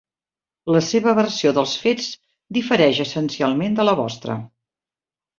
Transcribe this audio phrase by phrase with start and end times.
[0.75, 2.07] La seva versió dels fets
[2.57, 4.39] difereix essencialment de la vostra.